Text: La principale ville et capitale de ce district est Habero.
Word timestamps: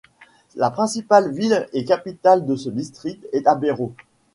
La 0.55 0.71
principale 0.71 1.31
ville 1.31 1.69
et 1.73 1.85
capitale 1.85 2.43
de 2.47 2.55
ce 2.55 2.71
district 2.71 3.23
est 3.33 3.45
Habero. 3.45 3.93